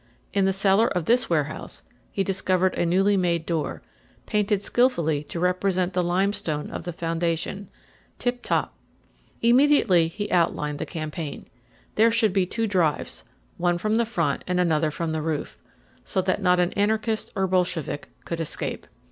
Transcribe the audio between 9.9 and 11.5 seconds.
he outlined the campaign.